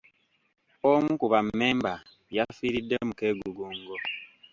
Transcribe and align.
Omu 0.91 1.11
ku 1.21 1.25
bammemba 1.31 1.93
yafiiridde 2.35 2.95
mu 3.07 3.13
keegugungo. 3.19 3.95